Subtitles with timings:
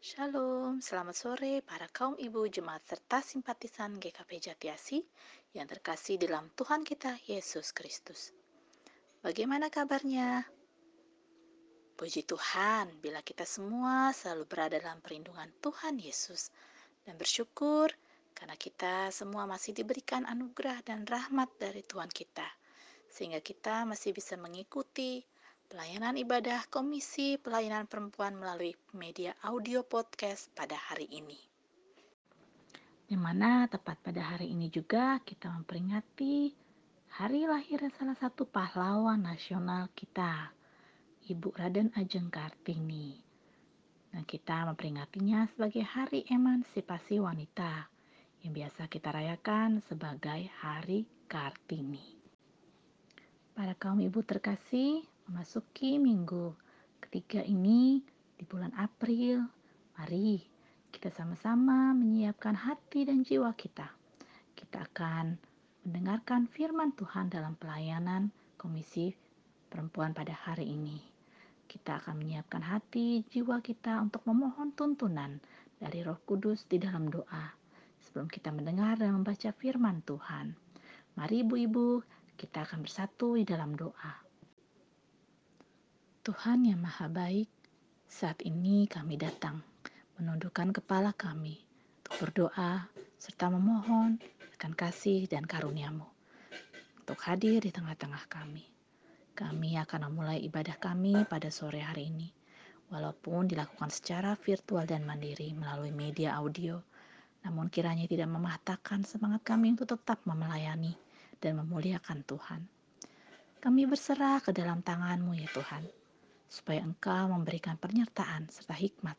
[0.00, 5.04] Shalom, selamat sore para kaum ibu jemaat serta simpatisan GKP Jatiasi
[5.52, 8.32] yang terkasih dalam Tuhan kita Yesus Kristus.
[9.20, 10.48] Bagaimana kabarnya?
[12.00, 16.48] Puji Tuhan bila kita semua selalu berada dalam perlindungan Tuhan Yesus
[17.04, 17.92] dan bersyukur
[18.32, 22.48] karena kita semua masih diberikan anugerah dan rahmat dari Tuhan kita
[23.12, 25.20] sehingga kita masih bisa mengikuti
[25.70, 31.38] pelayanan ibadah Komisi Pelayanan Perempuan melalui media audio podcast pada hari ini.
[33.06, 36.50] Di mana tepat pada hari ini juga kita memperingati
[37.14, 40.50] hari lahirnya salah satu pahlawan nasional kita,
[41.30, 43.14] Ibu Raden Ajeng Kartini.
[44.10, 47.86] Dan kita memperingatinya sebagai Hari Emansipasi Wanita
[48.42, 52.18] yang biasa kita rayakan sebagai Hari Kartini.
[53.54, 56.58] Para kaum ibu terkasih, memasuki minggu
[56.98, 58.02] ketiga ini
[58.34, 59.46] di bulan April,
[59.94, 60.42] mari
[60.90, 63.94] kita sama-sama menyiapkan hati dan jiwa kita.
[64.58, 65.38] Kita akan
[65.86, 69.14] mendengarkan firman Tuhan dalam pelayanan Komisi
[69.70, 70.98] Perempuan pada hari ini.
[71.70, 75.38] Kita akan menyiapkan hati jiwa kita untuk memohon tuntunan
[75.78, 77.54] dari Roh Kudus di dalam doa
[78.02, 80.58] sebelum kita mendengar dan membaca firman Tuhan.
[81.14, 82.02] Mari ibu-ibu,
[82.34, 84.29] kita akan bersatu di dalam doa.
[86.20, 87.48] Tuhan yang Maha Baik,
[88.04, 89.64] saat ini kami datang
[90.20, 91.56] menundukkan kepala kami
[92.04, 94.20] untuk berdoa serta memohon
[94.60, 96.04] akan kasih dan karuniamu
[97.00, 98.68] untuk hadir di tengah-tengah kami.
[99.32, 102.28] Kami akan memulai ibadah kami pada sore hari ini,
[102.92, 106.76] walaupun dilakukan secara virtual dan mandiri melalui media audio,
[107.48, 110.92] namun kiranya tidak mematahkan semangat kami untuk tetap memelayani
[111.40, 112.68] dan memuliakan Tuhan.
[113.64, 115.99] Kami berserah ke dalam tanganmu ya Tuhan
[116.50, 119.14] supaya Engkau memberikan penyertaan serta hikmat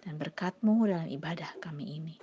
[0.00, 2.16] dan berkatmu dalam ibadah kami ini,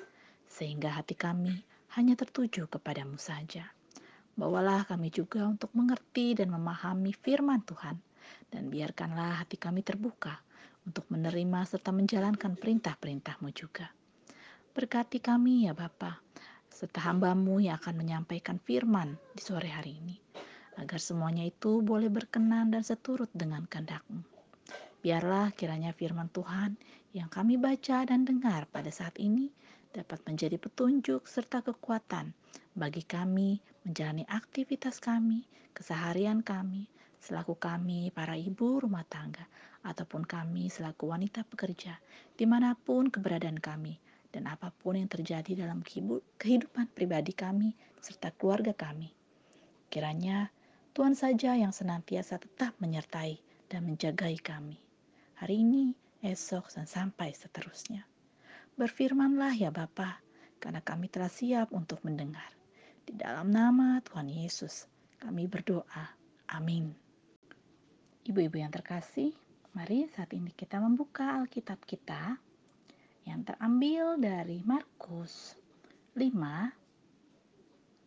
[0.50, 1.62] sehingga hati kami
[1.94, 3.70] hanya tertuju kepadamu saja.
[4.34, 8.02] Bawalah kami juga untuk mengerti dan memahami firman Tuhan,
[8.50, 10.42] dan biarkanlah hati kami terbuka
[10.82, 13.94] untuk menerima serta menjalankan perintah-perintahmu juga.
[14.74, 16.18] Berkati kami ya Bapa,
[16.72, 20.16] serta hambamu yang akan menyampaikan firman di sore hari ini,
[20.80, 24.39] agar semuanya itu boleh berkenan dan seturut dengan kehendakmu.
[25.00, 26.76] Biarlah kiranya firman Tuhan
[27.16, 29.48] yang kami baca dan dengar pada saat ini
[29.96, 32.36] dapat menjadi petunjuk serta kekuatan
[32.76, 36.92] bagi kami menjalani aktivitas kami, keseharian kami,
[37.24, 39.48] selaku kami para ibu rumah tangga,
[39.88, 41.96] ataupun kami selaku wanita pekerja,
[42.36, 43.96] di mana pun keberadaan kami,
[44.36, 45.80] dan apa pun yang terjadi dalam
[46.36, 47.72] kehidupan pribadi kami
[48.04, 49.16] serta keluarga kami.
[49.88, 50.52] Kiranya
[50.92, 53.40] Tuhan saja yang senantiasa tetap menyertai
[53.72, 54.89] dan menjagai kami
[55.40, 58.04] hari ini, esok, dan sampai seterusnya.
[58.76, 60.20] Berfirmanlah ya Bapa,
[60.60, 62.52] karena kami telah siap untuk mendengar.
[63.08, 64.86] Di dalam nama Tuhan Yesus,
[65.16, 66.12] kami berdoa.
[66.52, 66.92] Amin.
[68.28, 69.32] Ibu-ibu yang terkasih,
[69.72, 72.36] mari saat ini kita membuka Alkitab kita
[73.24, 75.56] yang terambil dari Markus
[76.20, 76.80] 5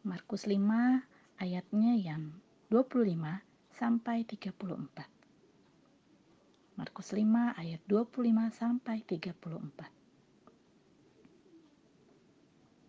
[0.02, 0.58] Markus 5
[1.38, 2.34] ayatnya yang
[2.74, 3.38] 25
[3.70, 5.11] sampai 34.
[6.82, 9.38] Markus 5 ayat 25 sampai 34.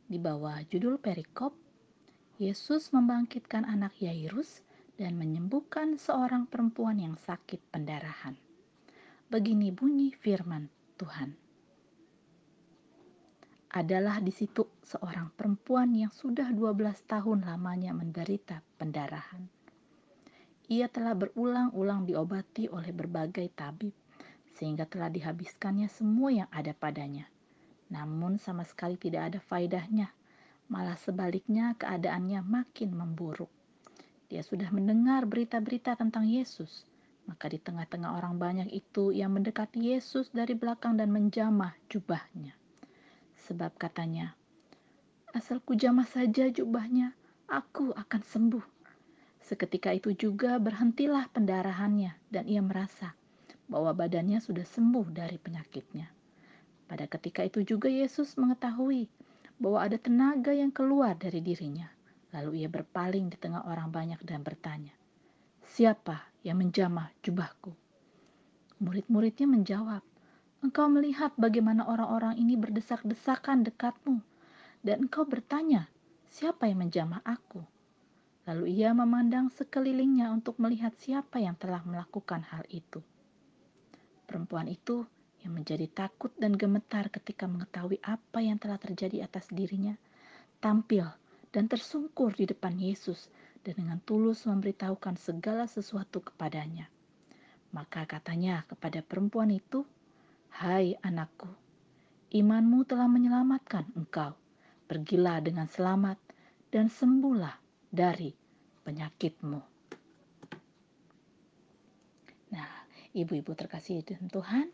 [0.09, 1.53] Di bawah judul perikop,
[2.41, 4.65] Yesus membangkitkan anak Yairus
[4.97, 8.33] dan menyembuhkan seorang perempuan yang sakit pendarahan.
[9.29, 11.37] Begini bunyi firman Tuhan.
[13.77, 19.52] Adalah di situ seorang perempuan yang sudah 12 tahun lamanya menderita pendarahan
[20.71, 23.91] ia telah berulang-ulang diobati oleh berbagai tabib,
[24.55, 27.27] sehingga telah dihabiskannya semua yang ada padanya.
[27.91, 30.09] Namun sama sekali tidak ada faedahnya,
[30.71, 33.51] malah sebaliknya keadaannya makin memburuk.
[34.31, 36.89] Dia sudah mendengar berita-berita tentang Yesus,
[37.29, 42.57] maka di tengah-tengah orang banyak itu ia mendekati Yesus dari belakang dan menjamah jubahnya.
[43.45, 44.33] Sebab katanya,
[45.35, 47.13] asal kujamah saja jubahnya,
[47.45, 48.72] aku akan sembuh.
[49.43, 53.11] Seketika itu juga berhentilah pendarahannya dan ia merasa
[53.67, 56.07] bahwa badannya sudah sembuh dari penyakitnya.
[56.87, 59.11] Pada ketika itu juga Yesus mengetahui
[59.59, 61.91] bahwa ada tenaga yang keluar dari dirinya.
[62.31, 64.95] Lalu ia berpaling di tengah orang banyak dan bertanya,
[65.63, 67.75] Siapa yang menjamah jubahku?
[68.81, 70.01] Murid-muridnya menjawab,
[70.63, 74.23] Engkau melihat bagaimana orang-orang ini berdesak-desakan dekatmu,
[74.79, 75.91] dan engkau bertanya,
[76.31, 77.72] Siapa yang menjamah aku?
[78.43, 82.99] Lalu ia memandang sekelilingnya untuk melihat siapa yang telah melakukan hal itu.
[84.27, 85.07] Perempuan itu,
[85.43, 89.95] yang menjadi takut dan gemetar ketika mengetahui apa yang telah terjadi atas dirinya,
[90.59, 91.07] tampil
[91.55, 93.31] dan tersungkur di depan Yesus
[93.63, 96.91] dan dengan tulus memberitahukan segala sesuatu kepadanya.
[97.71, 99.87] Maka katanya kepada perempuan itu,
[100.51, 101.47] "Hai anakku,
[102.31, 104.35] imanmu telah menyelamatkan engkau.
[104.83, 106.19] Pergilah dengan selamat
[106.73, 107.62] dan sembuhlah
[107.93, 108.33] dari
[108.81, 109.61] penyakitmu."
[112.49, 112.71] Nah,
[113.13, 114.73] ibu-ibu terkasih dan Tuhan,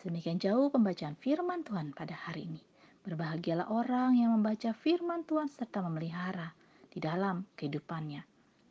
[0.00, 2.64] Sedemikian jauh pembacaan firman Tuhan pada hari ini.
[3.04, 6.56] Berbahagialah orang yang membaca firman Tuhan serta memelihara
[6.88, 8.24] di dalam kehidupannya.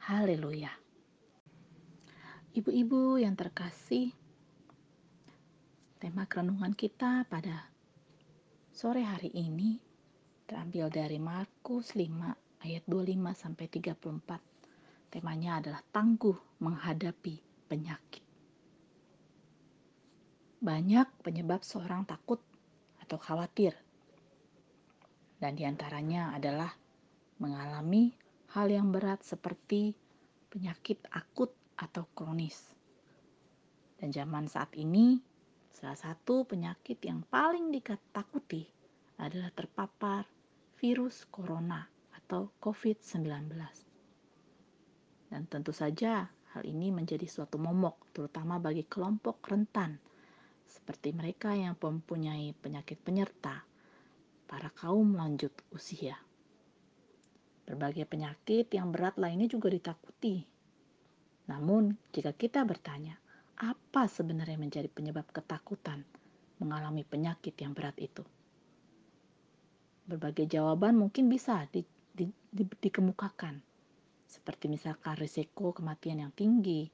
[0.10, 0.74] Haleluya.
[2.58, 4.10] Ibu-ibu yang terkasih,
[6.02, 7.70] tema kerenungan kita pada
[8.74, 9.78] sore hari ini
[10.50, 15.14] terambil dari Markus 5 ayat 25 sampai 34.
[15.14, 17.40] Temanya adalah tangguh menghadapi
[17.72, 18.24] penyakit.
[20.60, 22.44] Banyak penyebab seorang takut
[23.00, 23.74] atau khawatir,
[25.40, 26.76] dan di antaranya adalah
[27.40, 28.12] mengalami
[28.52, 29.96] hal yang berat seperti
[30.52, 32.76] penyakit akut atau kronis.
[33.96, 35.16] Dan zaman saat ini,
[35.72, 38.68] salah satu penyakit yang paling ditakuti
[39.16, 40.28] adalah terpapar
[40.76, 41.99] virus corona
[42.30, 43.26] atau COVID-19.
[45.34, 49.98] Dan tentu saja hal ini menjadi suatu momok terutama bagi kelompok rentan
[50.70, 53.66] seperti mereka yang mempunyai penyakit penyerta,
[54.46, 56.22] para kaum lanjut usia.
[57.66, 60.46] Berbagai penyakit yang berat lainnya juga ditakuti.
[61.50, 63.18] Namun, jika kita bertanya,
[63.58, 66.06] apa sebenarnya menjadi penyebab ketakutan
[66.62, 68.22] mengalami penyakit yang berat itu?
[70.06, 71.82] Berbagai jawaban mungkin bisa di,
[72.20, 73.64] di, di, dikemukakan,
[74.28, 76.92] seperti misalkan risiko kematian yang tinggi,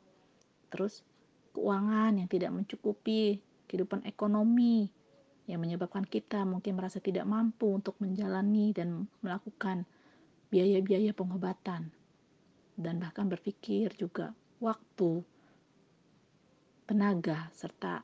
[0.70, 1.02] terus
[1.58, 4.86] keuangan yang tidak mencukupi kehidupan ekonomi
[5.50, 9.90] yang menyebabkan kita mungkin merasa tidak mampu untuk menjalani dan melakukan
[10.54, 11.90] biaya-biaya pengobatan
[12.76, 15.24] dan bahkan berpikir juga waktu,
[16.86, 18.04] tenaga, serta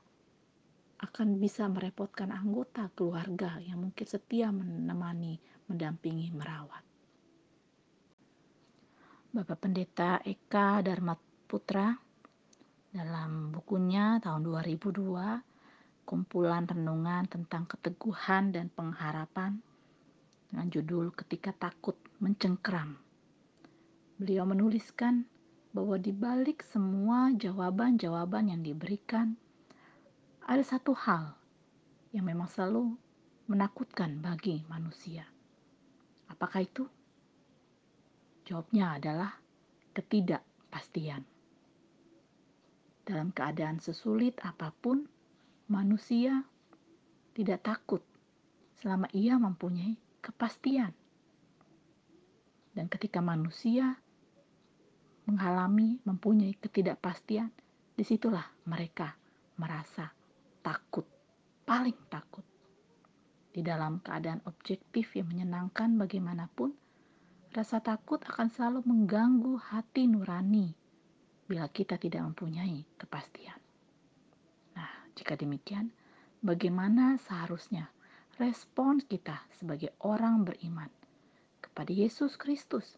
[1.02, 6.91] akan bisa merepotkan anggota keluarga yang mungkin setia menemani, mendampingi, merawat.
[9.32, 11.16] Bapak Pendeta Eka Dharma
[11.48, 11.88] Putra
[12.92, 19.64] dalam bukunya tahun 2002 kumpulan renungan tentang keteguhan dan pengharapan
[20.52, 23.00] dengan judul Ketika Takut Mencengkram.
[24.20, 25.24] Beliau menuliskan
[25.72, 29.40] bahwa di balik semua jawaban-jawaban yang diberikan,
[30.44, 31.40] ada satu hal
[32.12, 33.00] yang memang selalu
[33.48, 35.24] menakutkan bagi manusia.
[36.28, 36.84] Apakah itu?
[38.46, 39.32] Jawabnya adalah
[39.94, 41.24] ketidakpastian.
[43.06, 45.06] Dalam keadaan sesulit apa pun,
[45.68, 46.46] manusia
[47.34, 48.04] tidak takut
[48.82, 50.94] selama ia mempunyai kepastian.
[52.72, 54.00] Dan ketika manusia
[55.28, 57.52] mengalami, mempunyai ketidakpastian,
[57.94, 59.14] di situlah mereka
[59.60, 60.10] merasa
[60.64, 61.06] takut,
[61.68, 62.46] paling takut.
[63.52, 66.72] Di dalam keadaan objektif yang menyenangkan bagaimanapun,
[67.52, 70.72] rasa takut akan selalu mengganggu hati nurani
[71.48, 73.60] bila kita tidak mempunyai kepastian.
[75.12, 75.92] Jika demikian,
[76.40, 77.92] bagaimana seharusnya
[78.40, 80.88] respon kita sebagai orang beriman
[81.60, 82.96] kepada Yesus Kristus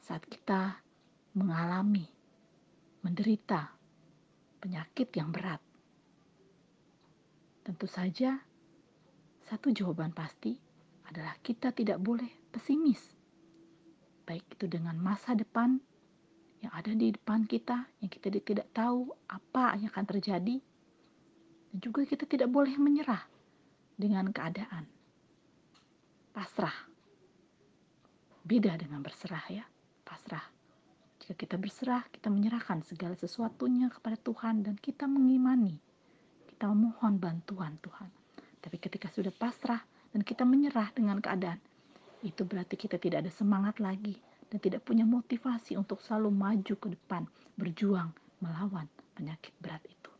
[0.00, 0.78] saat kita
[1.34, 2.06] mengalami,
[3.02, 3.74] menderita
[4.62, 5.60] penyakit yang berat?
[7.66, 8.38] Tentu saja,
[9.50, 10.54] satu jawaban pasti
[11.10, 13.19] adalah kita tidak boleh pesimis,
[14.30, 15.82] baik itu dengan masa depan
[16.62, 20.62] yang ada di depan kita, yang kita tidak tahu apa yang akan terjadi,
[21.74, 23.26] dan juga kita tidak boleh menyerah
[23.98, 24.86] dengan keadaan.
[26.30, 26.86] Pasrah.
[28.46, 29.64] Beda dengan berserah ya,
[30.06, 30.46] pasrah.
[31.20, 35.74] Jika kita berserah, kita menyerahkan segala sesuatunya kepada Tuhan dan kita mengimani.
[36.46, 38.08] Kita memohon bantuan Tuhan.
[38.62, 39.82] Tapi ketika sudah pasrah
[40.14, 41.60] dan kita menyerah dengan keadaan,
[42.20, 44.16] itu berarti kita tidak ada semangat lagi
[44.50, 47.24] dan tidak punya motivasi untuk selalu maju ke depan,
[47.56, 48.12] berjuang
[48.44, 50.10] melawan penyakit berat itu.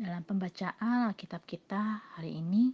[0.00, 2.72] Dalam pembacaan Alkitab kita hari ini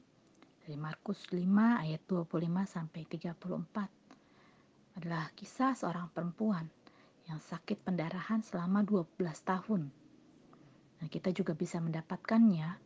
[0.62, 1.42] dari Markus 5
[1.82, 2.28] ayat 25
[2.66, 6.66] sampai 34 adalah kisah seorang perempuan
[7.26, 9.82] yang sakit pendarahan selama 12 tahun.
[10.96, 12.78] Nah, kita juga bisa mendapatkannya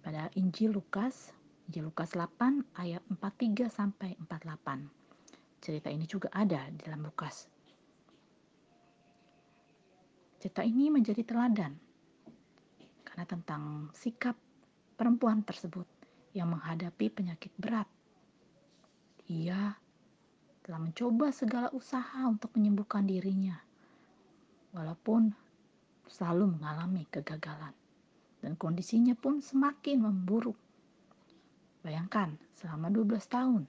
[0.00, 1.30] pada Injil Lukas,
[1.68, 5.62] Injil Lukas 8 ayat 43 sampai 48.
[5.62, 7.46] Cerita ini juga ada di dalam Lukas.
[10.42, 11.70] Cerita ini menjadi teladan
[13.06, 14.34] karena tentang sikap
[14.98, 15.86] perempuan tersebut
[16.32, 17.86] yang menghadapi penyakit berat.
[19.30, 19.76] Ia
[20.62, 23.58] telah mencoba segala usaha untuk menyembuhkan dirinya,
[24.72, 25.34] walaupun
[26.08, 27.74] selalu mengalami kegagalan.
[28.42, 30.58] Dan kondisinya pun semakin memburuk.
[31.82, 33.66] Bayangkan, selama 12 tahun,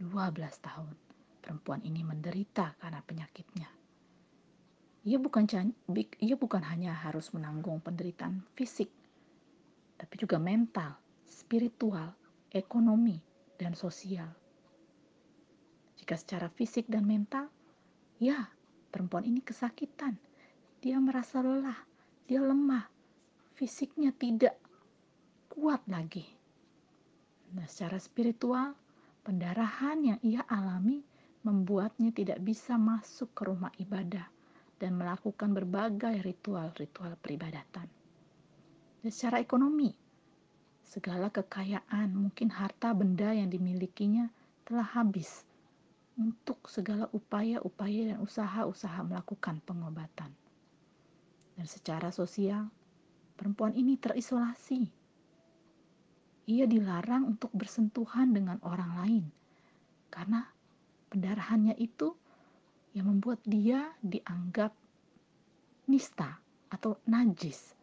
[0.00, 0.96] 12 tahun,
[1.44, 3.68] perempuan ini menderita karena penyakitnya.
[5.04, 5.44] Ia bukan
[6.24, 8.88] ia bukan hanya harus menanggung penderitaan fisik,
[10.00, 10.96] tapi juga mental,
[11.28, 12.16] spiritual,
[12.48, 13.20] ekonomi,
[13.60, 14.32] dan sosial.
[16.00, 17.52] Jika secara fisik dan mental,
[18.16, 18.48] ya,
[18.88, 20.16] perempuan ini kesakitan.
[20.80, 21.76] Dia merasa lelah,
[22.24, 22.86] dia lemah,
[23.58, 24.54] fisiknya tidak
[25.50, 26.37] kuat lagi.
[27.56, 28.76] Nah, secara spiritual,
[29.24, 31.00] pendarahan yang ia alami
[31.46, 34.28] membuatnya tidak bisa masuk ke rumah ibadah
[34.76, 37.88] dan melakukan berbagai ritual-ritual peribadatan.
[39.00, 39.94] Dan secara ekonomi,
[40.84, 44.28] segala kekayaan, mungkin harta benda yang dimilikinya
[44.68, 45.48] telah habis
[46.18, 50.34] untuk segala upaya-upaya dan usaha-usaha melakukan pengobatan.
[51.54, 52.66] Dan secara sosial,
[53.38, 54.97] perempuan ini terisolasi.
[56.48, 59.24] Ia dilarang untuk bersentuhan dengan orang lain
[60.08, 60.48] karena
[61.12, 62.16] pendarahannya itu
[62.96, 64.72] yang membuat dia dianggap
[65.92, 66.40] nista
[66.72, 67.76] atau najis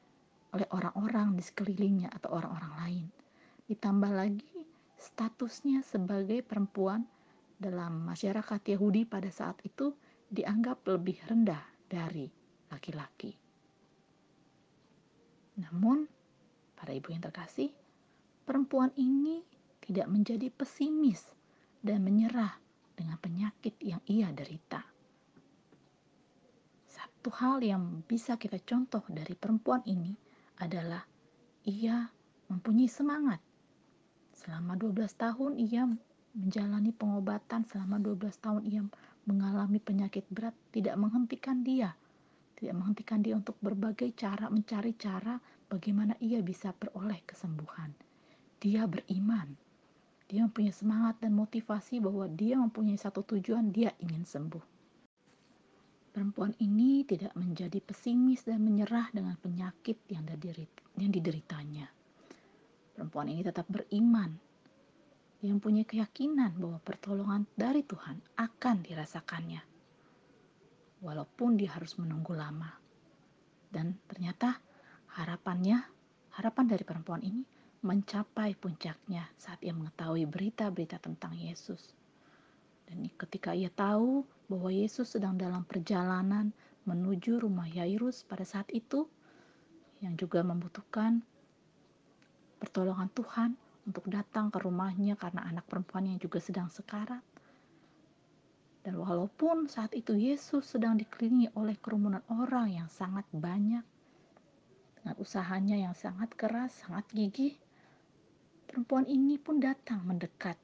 [0.53, 3.05] oleh orang-orang di sekelilingnya atau orang-orang lain.
[3.69, 4.55] Ditambah lagi
[4.97, 7.05] statusnya sebagai perempuan
[7.59, 9.93] dalam masyarakat Yahudi pada saat itu
[10.31, 12.27] dianggap lebih rendah dari
[12.71, 13.35] laki-laki.
[15.55, 16.03] Namun,
[16.75, 17.71] para ibu yang terkasih,
[18.45, 19.41] perempuan ini
[19.81, 21.25] tidak menjadi pesimis
[21.81, 22.55] dan menyerah
[22.95, 24.95] dengan penyakit yang ia derita
[27.25, 30.13] satu hal yang bisa kita contoh dari perempuan ini
[30.61, 31.01] adalah
[31.65, 32.05] ia
[32.53, 33.41] mempunyai semangat.
[34.29, 35.89] Selama 12 tahun ia
[36.37, 38.85] menjalani pengobatan, selama 12 tahun ia
[39.25, 41.97] mengalami penyakit berat, tidak menghentikan dia.
[42.61, 48.04] Tidak menghentikan dia untuk berbagai cara, mencari cara bagaimana ia bisa beroleh kesembuhan.
[48.65, 49.53] Dia beriman.
[50.25, 54.65] Dia mempunyai semangat dan motivasi bahwa dia mempunyai satu tujuan, dia ingin sembuh.
[56.09, 60.25] Perempuan ini tidak menjadi pesimis dan menyerah dengan penyakit yang,
[60.97, 61.85] yang dideritanya.
[62.97, 64.33] Perempuan ini tetap beriman.
[65.37, 69.61] Dia mempunyai keyakinan bahwa pertolongan dari Tuhan akan dirasakannya.
[71.05, 72.73] Walaupun dia harus menunggu lama.
[73.69, 74.57] Dan ternyata
[75.21, 75.85] harapannya,
[76.33, 77.54] harapan dari perempuan ini
[77.85, 81.93] mencapai puncaknya saat ia mengetahui berita-berita tentang Yesus.
[82.89, 86.49] Dan ketika ia tahu bahwa Yesus sedang dalam perjalanan
[86.89, 89.05] menuju rumah Yairus pada saat itu
[90.01, 91.21] yang juga membutuhkan
[92.57, 93.49] pertolongan Tuhan
[93.85, 97.21] untuk datang ke rumahnya karena anak perempuannya juga sedang sekarat.
[98.85, 103.81] Dan walaupun saat itu Yesus sedang dikelilingi oleh kerumunan orang yang sangat banyak,
[105.01, 107.57] dengan usahanya yang sangat keras, sangat gigih,
[108.75, 110.59] perempuan ini pun datang mendekat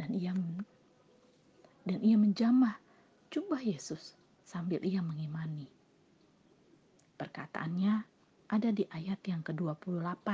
[0.00, 0.32] dan ia
[1.84, 2.80] dan ia menjamah
[3.28, 4.16] jubah Yesus
[4.48, 5.68] sambil ia mengimani.
[7.20, 8.08] Perkataannya
[8.48, 10.24] ada di ayat yang ke-28.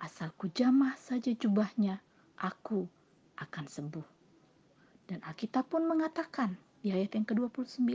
[0.00, 2.00] Asal ku jamah saja jubahnya,
[2.40, 2.88] aku
[3.36, 4.08] akan sembuh.
[5.04, 7.92] Dan Alkitab pun mengatakan di ayat yang ke-29,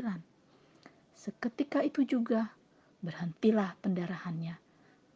[1.18, 2.54] seketika itu juga
[3.02, 4.62] berhentilah pendarahannya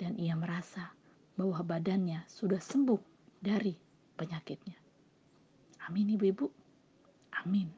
[0.01, 0.95] dan ia merasa
[1.36, 3.00] bahwa badannya sudah sembuh
[3.44, 3.75] dari
[4.15, 4.77] penyakitnya.
[5.86, 6.48] Amin ibu-ibu.
[7.44, 7.70] Amin.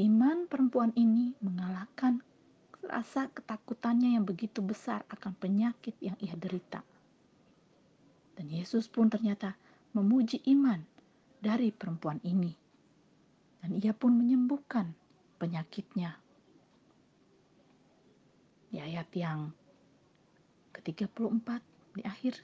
[0.00, 2.24] Iman perempuan ini mengalahkan
[2.82, 6.82] rasa ketakutannya yang begitu besar akan penyakit yang ia derita.
[8.34, 9.54] Dan Yesus pun ternyata
[9.92, 10.80] memuji iman
[11.38, 12.50] dari perempuan ini.
[13.62, 14.90] Dan ia pun menyembuhkan
[15.38, 16.18] penyakitnya.
[18.72, 19.52] Di ayat yang
[20.72, 21.48] ke-34
[22.00, 22.40] di akhir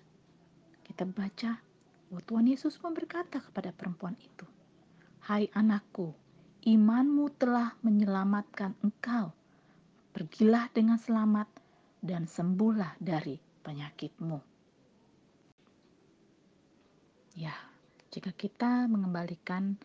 [0.99, 1.63] kita baca
[2.11, 4.43] bahwa Tuhan Yesus pun berkata kepada perempuan itu,
[5.23, 6.11] Hai anakku,
[6.67, 9.31] imanmu telah menyelamatkan engkau.
[10.11, 11.47] Pergilah dengan selamat
[12.03, 14.43] dan sembuhlah dari penyakitmu.
[17.39, 17.55] Ya,
[18.11, 19.79] jika kita mengembalikan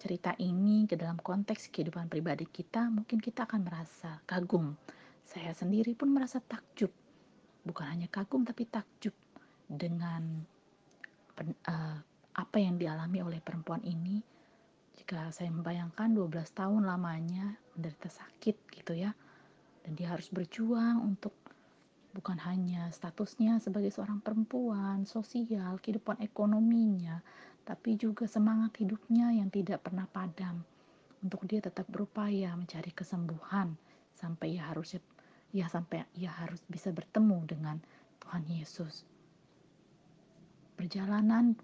[0.00, 4.72] cerita ini ke dalam konteks kehidupan pribadi kita, mungkin kita akan merasa kagum.
[5.28, 6.88] Saya sendiri pun merasa takjub.
[7.68, 9.12] Bukan hanya kagum tapi takjub
[9.68, 10.53] dengan
[12.34, 14.22] apa yang dialami oleh perempuan ini.
[14.94, 19.10] Jika saya membayangkan 12 tahun lamanya menderita sakit gitu ya.
[19.84, 21.36] Dan dia harus berjuang untuk
[22.14, 27.20] bukan hanya statusnya sebagai seorang perempuan, sosial, kehidupan ekonominya,
[27.66, 30.62] tapi juga semangat hidupnya yang tidak pernah padam.
[31.20, 33.74] Untuk dia tetap berupaya mencari kesembuhan
[34.14, 34.96] sampai ia harus
[35.50, 37.76] ya sampai ia harus bisa bertemu dengan
[38.22, 39.13] Tuhan Yesus.
[40.84, 41.56] Perjalanan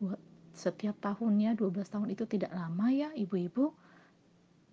[0.56, 3.68] setiap tahunnya 12 tahun itu tidak lama ya ibu-ibu.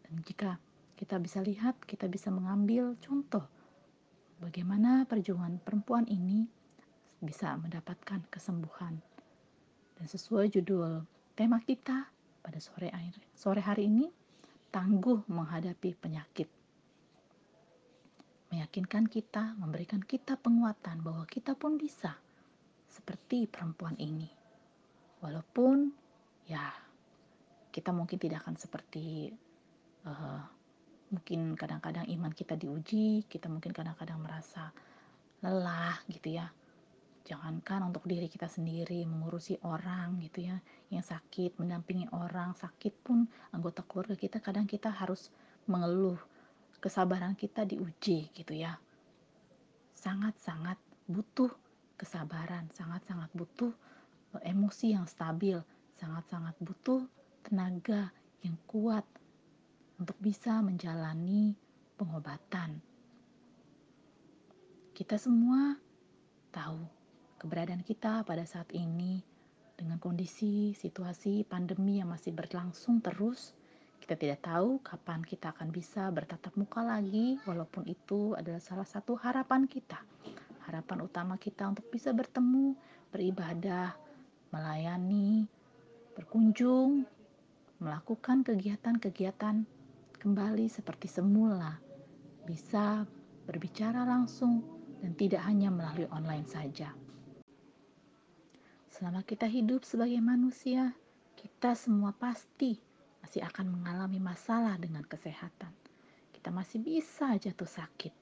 [0.07, 0.55] Dan jika
[0.95, 3.43] kita bisa lihat, kita bisa mengambil contoh
[4.39, 6.47] bagaimana perjuangan perempuan ini
[7.19, 9.03] bisa mendapatkan kesembuhan.
[9.99, 11.03] Dan sesuai judul
[11.35, 12.07] tema kita
[12.39, 12.87] pada sore
[13.35, 14.07] sore hari ini,
[14.71, 16.47] tangguh menghadapi penyakit.
[18.55, 22.15] Meyakinkan kita, memberikan kita penguatan bahwa kita pun bisa
[22.87, 24.36] seperti perempuan ini.
[25.23, 25.91] Walaupun
[26.45, 26.71] ya
[27.73, 29.33] kita mungkin tidak akan seperti
[30.05, 30.41] uh,
[31.13, 34.71] mungkin kadang-kadang iman kita diuji, kita mungkin kadang-kadang merasa
[35.41, 36.49] lelah gitu ya.
[37.27, 40.57] Jangankan untuk diri kita sendiri mengurusi orang gitu ya,
[40.87, 45.27] yang sakit, mendampingi orang sakit pun anggota keluarga kita kadang kita harus
[45.67, 46.15] mengeluh.
[46.79, 48.79] Kesabaran kita diuji gitu ya.
[49.97, 51.51] Sangat-sangat butuh
[51.99, 53.73] kesabaran, sangat-sangat butuh
[54.43, 55.57] emosi yang stabil,
[55.97, 57.05] sangat-sangat butuh
[57.41, 58.11] tenaga
[58.45, 59.03] yang kuat
[59.97, 61.57] untuk bisa menjalani
[61.97, 62.77] pengobatan.
[64.93, 65.77] Kita semua
[66.53, 66.81] tahu
[67.37, 69.21] keberadaan kita pada saat ini
[69.77, 73.53] dengan kondisi situasi pandemi yang masih berlangsung terus.
[73.97, 79.17] Kita tidak tahu kapan kita akan bisa bertatap muka lagi, walaupun itu adalah salah satu
[79.17, 80.01] harapan kita.
[80.65, 82.77] Harapan utama kita untuk bisa bertemu,
[83.09, 83.97] beribadah,
[84.51, 85.45] melayani,
[86.15, 87.05] berkunjung,
[87.77, 89.67] melakukan kegiatan-kegiatan
[90.17, 91.77] kembali seperti semula,
[92.47, 93.05] bisa
[93.45, 94.65] berbicara langsung
[95.03, 96.89] dan tidak hanya melalui online saja.
[98.89, 100.89] Selama kita hidup sebagai manusia,
[101.37, 102.81] kita semua pasti
[103.21, 105.69] masih akan mengalami masalah dengan kesehatan.
[106.33, 108.13] Kita masih bisa jatuh sakit,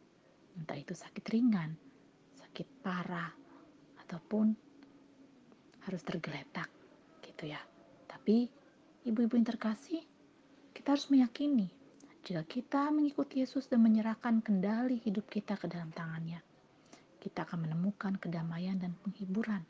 [0.59, 1.79] entah itu sakit ringan,
[2.43, 3.31] sakit parah,
[4.03, 4.64] ataupun
[5.85, 6.69] harus tergeletak
[7.21, 7.61] gitu ya.
[8.09, 8.49] Tapi
[9.05, 10.01] ibu-ibu yang terkasih,
[10.73, 11.69] kita harus meyakini
[12.25, 16.41] jika kita mengikuti Yesus dan menyerahkan kendali hidup kita ke dalam tangannya,
[17.21, 19.61] kita akan menemukan kedamaian dan penghiburan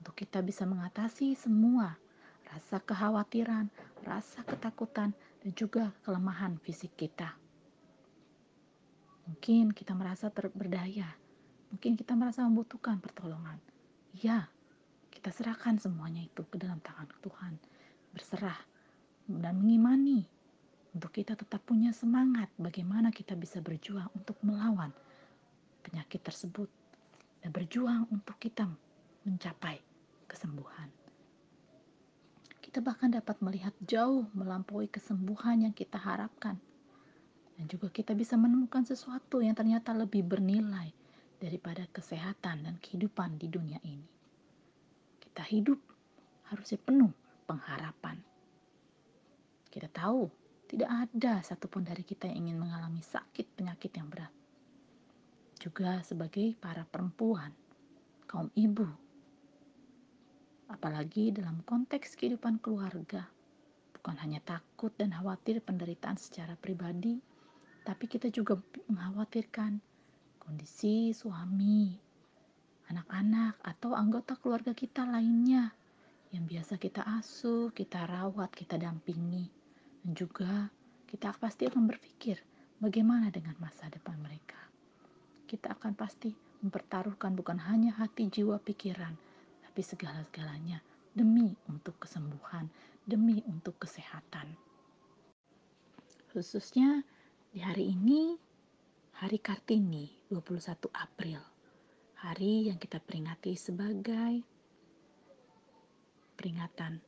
[0.00, 2.00] untuk kita bisa mengatasi semua
[2.48, 3.68] rasa kekhawatiran,
[4.08, 5.12] rasa ketakutan,
[5.44, 7.36] dan juga kelemahan fisik kita.
[9.28, 11.12] Mungkin kita merasa terberdaya,
[11.68, 13.60] mungkin kita merasa membutuhkan pertolongan.
[14.16, 14.48] Ya,
[15.12, 17.60] kita serahkan semuanya itu ke dalam tangan Tuhan,
[18.16, 18.58] berserah
[19.28, 20.24] dan mengimani
[20.92, 24.92] untuk kita tetap punya semangat bagaimana kita bisa berjuang untuk melawan
[25.84, 26.68] penyakit tersebut
[27.44, 28.64] dan berjuang untuk kita
[29.28, 29.78] mencapai
[30.28, 30.88] kesembuhan.
[32.62, 36.56] Kita bahkan dapat melihat jauh melampaui kesembuhan yang kita harapkan.
[37.52, 40.88] Dan juga kita bisa menemukan sesuatu yang ternyata lebih bernilai
[41.36, 44.21] daripada kesehatan dan kehidupan di dunia ini.
[45.32, 45.80] Kita hidup
[46.52, 47.08] harusnya penuh
[47.48, 48.20] pengharapan.
[49.72, 50.28] Kita tahu
[50.68, 54.28] tidak ada satupun dari kita yang ingin mengalami sakit penyakit yang berat.
[55.56, 57.48] Juga sebagai para perempuan,
[58.28, 58.84] kaum ibu,
[60.68, 63.24] apalagi dalam konteks kehidupan keluarga,
[63.96, 67.16] bukan hanya takut dan khawatir penderitaan secara pribadi,
[67.88, 69.80] tapi kita juga mengkhawatirkan
[70.44, 72.11] kondisi suami,
[72.92, 75.72] anak-anak, atau anggota keluarga kita lainnya
[76.32, 79.52] yang biasa kita asuh, kita rawat, kita dampingi
[80.00, 80.72] dan juga
[81.04, 82.40] kita pasti akan berpikir
[82.80, 84.56] bagaimana dengan masa depan mereka.
[85.44, 86.32] Kita akan pasti
[86.64, 89.12] mempertaruhkan bukan hanya hati, jiwa, pikiran,
[89.60, 90.80] tapi segala-galanya
[91.12, 92.72] demi untuk kesembuhan,
[93.04, 94.56] demi untuk kesehatan.
[96.32, 97.04] Khususnya
[97.52, 98.40] di hari ini,
[99.20, 101.51] hari Kartini 21 April,
[102.22, 104.46] hari yang kita peringati sebagai
[106.38, 107.02] peringatan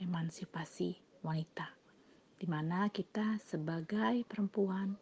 [0.00, 1.68] emansipasi wanita
[2.40, 4.96] di mana kita sebagai perempuan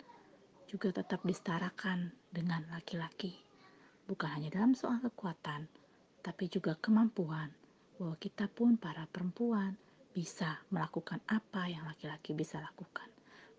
[0.66, 3.38] juga tetap disetarakan dengan laki-laki.
[4.10, 5.70] Bukan hanya dalam soal kekuatan,
[6.26, 7.54] tapi juga kemampuan
[8.02, 9.78] bahwa kita pun para perempuan
[10.10, 13.06] bisa melakukan apa yang laki-laki bisa lakukan.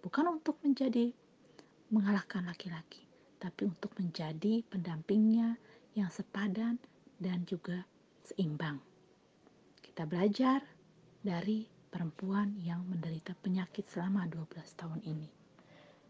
[0.03, 1.15] Bukan untuk menjadi
[1.95, 3.07] mengalahkan laki-laki,
[3.39, 5.55] tapi untuk menjadi pendampingnya
[5.93, 6.77] yang sepadan
[7.21, 7.86] dan juga
[8.25, 8.82] seimbang.
[9.82, 10.65] Kita belajar
[11.21, 15.29] dari perempuan yang menderita penyakit selama 12 tahun ini.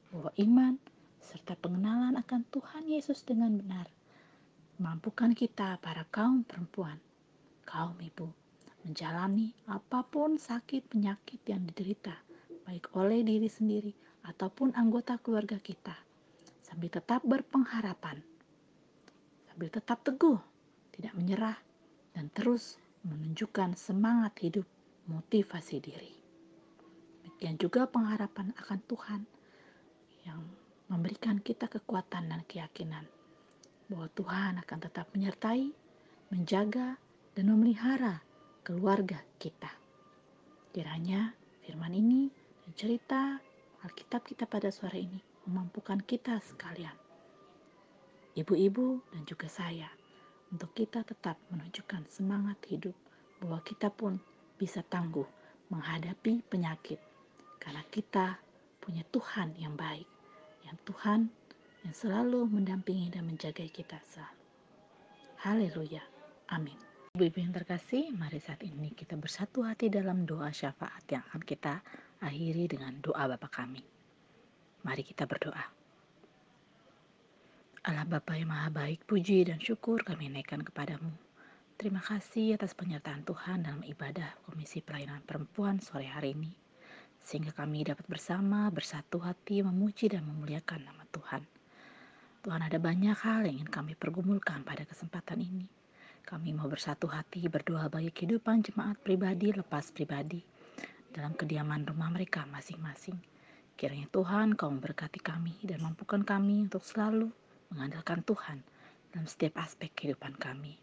[0.10, 0.74] Bahwa iman
[1.20, 3.88] serta pengenalan akan Tuhan Yesus dengan benar
[4.82, 6.98] Mampukan kita para kaum perempuan,
[7.62, 8.26] kaum ibu,
[8.82, 12.18] menjalani apa pun sakit penyakit yang diderita,
[12.66, 13.94] baik oleh diri sendiri
[14.26, 15.94] ataupun anggota keluarga kita,
[16.66, 18.18] sambil tetap berpengharapan,
[19.54, 20.42] sambil tetap teguh,
[20.98, 21.54] tidak menyerah,
[22.18, 24.66] dan terus menunjukkan semangat hidup,
[25.06, 26.10] motivasi diri.
[27.22, 29.22] Demikian juga pengharapan akan Tuhan
[30.26, 30.42] yang
[30.90, 33.06] memberikan kita kekuatan dan keyakinan
[33.94, 35.70] bahwa Tuhan akan tetap menyertai,
[36.34, 36.98] menjaga,
[37.38, 38.26] dan memelihara
[38.66, 39.70] keluarga kita.
[40.74, 42.34] Kiranya firman ini
[42.66, 43.22] dan cerita
[43.86, 46.98] Alkitab kita pada sore ini memampukan kita sekalian,
[48.34, 49.90] ibu-ibu dan juga saya,
[50.54, 52.94] untuk kita tetap menunjukkan semangat hidup
[53.42, 54.22] bahwa kita pun
[54.58, 55.26] bisa tangguh
[55.74, 57.02] menghadapi penyakit
[57.58, 58.38] karena kita
[58.78, 60.06] punya Tuhan yang baik,
[60.68, 61.32] yang Tuhan
[61.84, 64.44] yang selalu mendampingi dan menjaga kita selalu.
[65.44, 66.04] Haleluya.
[66.54, 66.80] Amin.
[67.14, 71.84] Ibu-ibu yang terkasih, mari saat ini kita bersatu hati dalam doa syafaat yang akan kita
[72.24, 73.84] akhiri dengan doa Bapa kami.
[74.82, 75.83] Mari kita berdoa.
[77.84, 81.12] Allah Bapa yang Maha Baik, puji dan syukur kami naikkan kepadamu.
[81.76, 86.48] Terima kasih atas penyertaan Tuhan dalam ibadah Komisi Pelayanan Perempuan sore hari ini.
[87.20, 91.44] Sehingga kami dapat bersama bersatu hati memuji dan memuliakan nama Tuhan.
[92.48, 95.68] Tuhan ada banyak hal yang ingin kami pergumulkan pada kesempatan ini.
[96.24, 100.40] Kami mau bersatu hati berdoa bagi kehidupan jemaat pribadi lepas pribadi
[101.12, 103.20] dalam kediaman rumah mereka masing-masing.
[103.76, 107.43] Kiranya Tuhan kau memberkati kami dan mampukan kami untuk selalu
[107.74, 108.62] mengandalkan Tuhan
[109.10, 110.78] dalam setiap aspek kehidupan kami.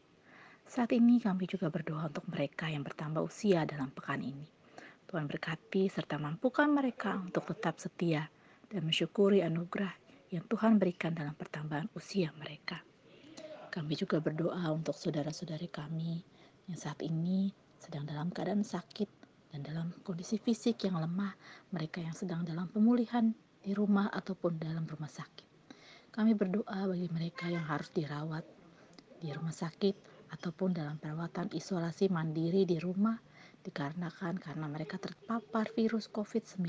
[0.71, 4.47] Saat ini kami juga berdoa untuk mereka yang bertambah usia dalam pekan ini.
[5.11, 8.31] Tuhan berkati serta mampukan mereka untuk tetap setia
[8.71, 9.91] dan mensyukuri anugerah
[10.31, 12.79] yang Tuhan berikan dalam pertambahan usia mereka.
[13.75, 16.23] Kami juga berdoa untuk saudara-saudari kami
[16.71, 17.51] yang saat ini
[17.83, 19.11] sedang dalam keadaan sakit
[19.51, 21.35] dan dalam kondisi fisik yang lemah,
[21.75, 25.50] mereka yang sedang dalam pemulihan di rumah ataupun dalam rumah sakit.
[26.11, 28.43] Kami berdoa bagi mereka yang harus dirawat
[29.23, 29.95] di rumah sakit
[30.35, 33.15] ataupun dalam perawatan isolasi mandiri di rumah
[33.63, 36.67] dikarenakan karena mereka terpapar virus COVID-19.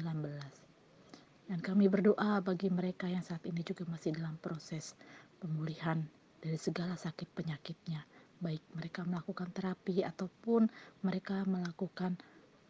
[1.49, 4.93] Dan kami berdoa bagi mereka yang saat ini juga masih dalam proses
[5.41, 6.05] pemulihan
[6.37, 8.05] dari segala sakit penyakitnya.
[8.37, 10.69] Baik mereka melakukan terapi ataupun
[11.01, 12.13] mereka melakukan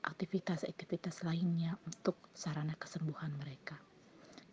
[0.07, 3.75] aktivitas-aktivitas lainnya untuk sarana kesembuhan mereka.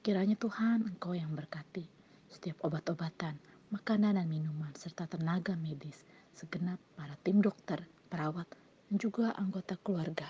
[0.03, 1.98] Kiranya Tuhan Engkau yang berkati
[2.29, 3.37] setiap obat-obatan,
[3.73, 8.49] makanan dan minuman, serta tenaga medis, segenap para tim dokter, perawat,
[8.89, 10.29] dan juga anggota keluarga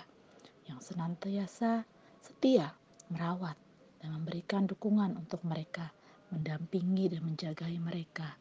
[0.67, 1.87] yang senantiasa
[2.19, 2.75] setia
[3.09, 3.57] merawat
[3.99, 5.89] dan memberikan dukungan untuk mereka,
[6.29, 8.37] mendampingi dan menjagai mereka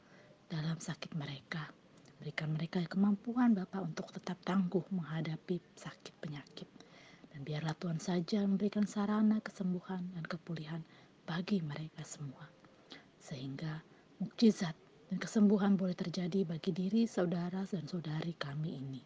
[0.47, 1.73] dalam sakit mereka.
[2.19, 6.67] Berikan mereka kemampuan Bapak untuk tetap tangguh menghadapi sakit penyakit.
[7.31, 10.83] Dan biarlah Tuhan saja memberikan sarana kesembuhan dan kepulihan
[11.23, 12.58] bagi mereka semua.
[13.29, 13.85] Sehingga
[14.25, 14.73] mukjizat
[15.13, 19.03] dan kesembuhan boleh terjadi bagi diri saudara dan saudari kami ini.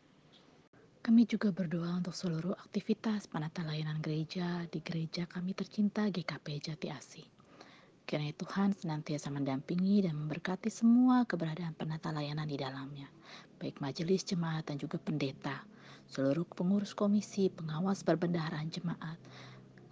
[1.02, 6.88] Kami juga berdoa untuk seluruh aktivitas penata layanan gereja di gereja kami tercinta GKP Jati
[6.94, 7.26] Asih.
[8.06, 13.10] Kiranya Tuhan senantiasa mendampingi dan memberkati semua keberadaan penata layanan di dalamnya,
[13.58, 15.66] baik majelis jemaat dan juga pendeta,
[16.06, 19.18] seluruh pengurus komisi, pengawas perbendaharaan jemaat,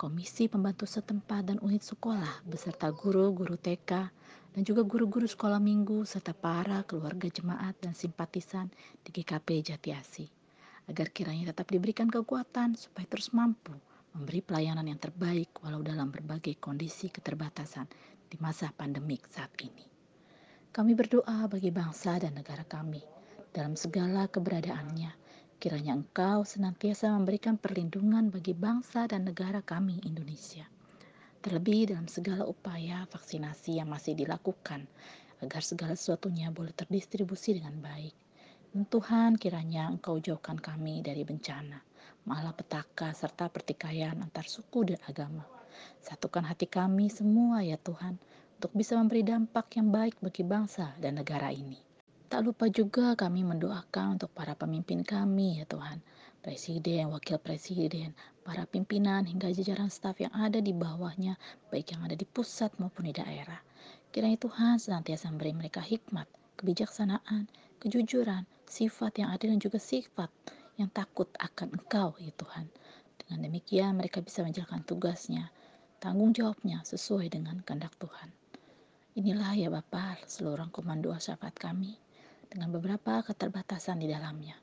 [0.00, 4.08] komisi pembantu setempat dan unit sekolah, beserta guru, guru TK,
[4.56, 8.72] dan juga guru-guru sekolah minggu, serta para keluarga jemaat dan simpatisan
[9.04, 10.30] di GKP Jati Asih
[10.88, 13.76] agar kiranya tetap diberikan kekuatan supaya terus mampu
[14.16, 17.84] memberi pelayanan yang terbaik walau dalam berbagai kondisi keterbatasan
[18.26, 19.84] di masa pandemik saat ini.
[20.72, 23.04] Kami berdoa bagi bangsa dan negara kami
[23.52, 25.19] dalam segala keberadaannya.
[25.60, 30.64] Kiranya Engkau senantiasa memberikan perlindungan bagi bangsa dan negara kami Indonesia.
[31.44, 34.88] Terlebih dalam segala upaya vaksinasi yang masih dilakukan
[35.44, 38.16] agar segala sesuatunya boleh terdistribusi dengan baik
[38.70, 41.82] Tuhan kiranya Engkau jauhkan kami dari bencana,
[42.22, 45.42] malapetaka serta pertikaian antar suku dan agama.
[45.98, 48.14] Satukan hati kami semua ya Tuhan,
[48.62, 51.89] untuk bisa memberi dampak yang baik bagi bangsa dan negara ini.
[52.30, 55.98] Tak lupa juga kami mendoakan untuk para pemimpin kami ya Tuhan,
[56.46, 58.14] presiden, wakil presiden,
[58.46, 61.34] para pimpinan hingga jajaran staf yang ada di bawahnya,
[61.74, 63.58] baik yang ada di pusat maupun di daerah.
[64.14, 67.50] Kiranya Tuhan senantiasa memberi mereka hikmat, kebijaksanaan,
[67.82, 70.30] kejujuran, sifat yang adil dan juga sifat
[70.78, 72.70] yang takut akan Engkau ya Tuhan.
[73.26, 75.50] Dengan demikian mereka bisa menjalankan tugasnya,
[75.98, 78.30] tanggung jawabnya sesuai dengan kehendak Tuhan.
[79.18, 81.98] Inilah ya Bapak seluruh komando syafaat kami.
[82.50, 84.58] Dengan beberapa keterbatasan di dalamnya.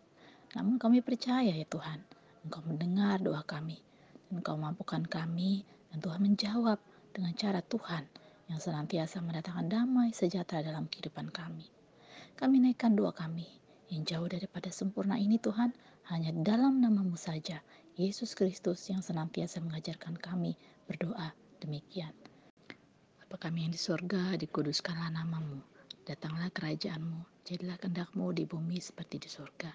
[0.60, 2.04] Namun kami percaya ya Tuhan,
[2.44, 3.80] Engkau mendengar doa kami,
[4.28, 6.80] dan Engkau mampukan kami, dan Tuhan menjawab
[7.16, 8.04] dengan cara Tuhan
[8.52, 11.68] yang senantiasa mendatangkan damai sejahtera dalam kehidupan kami.
[12.36, 13.48] Kami naikkan doa kami
[13.88, 15.72] yang jauh daripada sempurna ini Tuhan,
[16.12, 17.64] hanya dalam namamu saja,
[17.96, 21.32] Yesus Kristus yang senantiasa mengajarkan kami berdoa
[21.64, 22.12] demikian.
[23.20, 25.77] Bapa kami yang di surga, dikuduskanlah namamu.
[26.08, 29.68] Datanglah kerajaanmu, jadilah kehendakmu di bumi seperti di surga.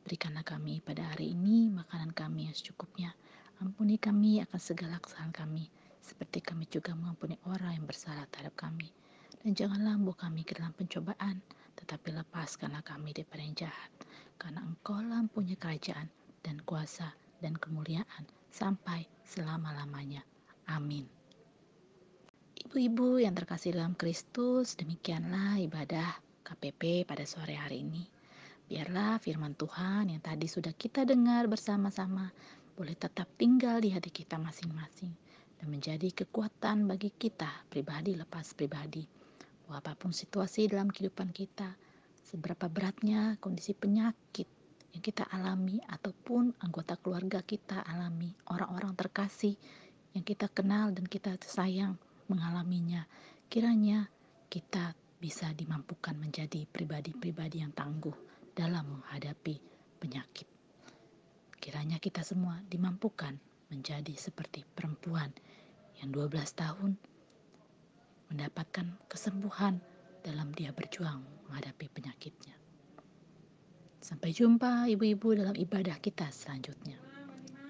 [0.00, 3.12] Berikanlah kami pada hari ini makanan kami yang secukupnya.
[3.60, 5.68] Ampuni kami akan segala kesalahan kami,
[6.00, 8.88] seperti kami juga mengampuni orang yang bersalah terhadap kami.
[9.44, 11.44] Dan janganlah membawa kami ke dalam pencobaan,
[11.76, 13.92] tetapi lepaskanlah kami daripada yang jahat.
[14.40, 16.08] Karena engkau lampunya kerajaan
[16.40, 17.12] dan kuasa
[17.44, 20.24] dan kemuliaan sampai selama-lamanya.
[20.64, 21.23] Amin.
[22.64, 26.16] Ibu-ibu yang terkasih dalam Kristus, demikianlah ibadah
[26.48, 28.08] KPP pada sore hari ini.
[28.64, 32.32] Biarlah firman Tuhan yang tadi sudah kita dengar bersama-sama
[32.72, 35.12] boleh tetap tinggal di hati kita masing-masing
[35.60, 39.04] dan menjadi kekuatan bagi kita pribadi lepas pribadi.
[39.68, 41.68] Apa pun situasi dalam kehidupan kita,
[42.24, 44.48] seberapa beratnya kondisi penyakit
[44.96, 49.52] yang kita alami ataupun anggota keluarga kita alami, orang-orang terkasih
[50.16, 53.04] yang kita kenal dan kita sayang mengalaminya.
[53.48, 54.08] Kiranya
[54.48, 58.14] kita bisa dimampukan menjadi pribadi-pribadi yang tangguh
[58.52, 59.56] dalam menghadapi
[59.98, 60.46] penyakit.
[61.56, 63.34] Kiranya kita semua dimampukan
[63.72, 65.32] menjadi seperti perempuan
[66.00, 66.92] yang 12 tahun
[68.28, 69.80] mendapatkan kesembuhan
[70.20, 72.56] dalam dia berjuang menghadapi penyakitnya.
[74.04, 77.00] Sampai jumpa ibu-ibu dalam ibadah kita selanjutnya.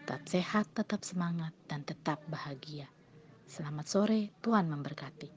[0.02, 2.90] Tetap sehat, tetap semangat, dan tetap bahagia.
[3.44, 5.34] Selamat sore, Tuhan memberkati.